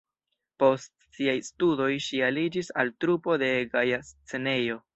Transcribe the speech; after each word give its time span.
Post 0.61 0.93
siaj 1.17 1.35
studoj 1.49 1.91
ŝi 2.07 2.23
aliĝis 2.29 2.73
al 2.85 2.91
trupo 3.05 3.39
de 3.45 3.53
"Gaja 3.75 4.05
Scenejo". 4.13 4.83